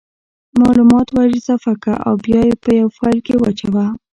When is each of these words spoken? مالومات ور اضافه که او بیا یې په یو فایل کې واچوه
مالومات 0.61 1.07
ور 1.15 1.29
اضافه 1.39 1.73
که 1.83 1.93
او 2.07 2.13
بیا 2.25 2.39
یې 2.47 2.55
په 2.63 2.69
یو 2.79 2.87
فایل 2.97 3.19
کې 3.25 3.33
واچوه 3.37 3.85